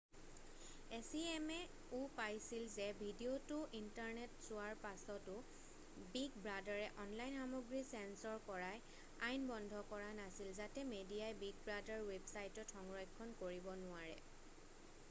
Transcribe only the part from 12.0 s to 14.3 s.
ৱেবছাইটত সংৰক্ষণ কৰিব নোৱাৰে।